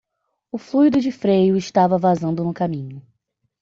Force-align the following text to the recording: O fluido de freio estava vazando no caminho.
O 0.51 0.57
fluido 0.57 0.99
de 0.99 1.11
freio 1.11 1.55
estava 1.55 1.95
vazando 1.99 2.43
no 2.43 2.51
caminho. 2.55 3.03